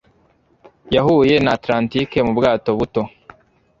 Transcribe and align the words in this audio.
Yahuye 0.95 1.35
na 1.43 1.51
Atlantike 1.57 2.17
mu 2.25 2.31
bwato 2.37 2.69
buto. 2.79 3.01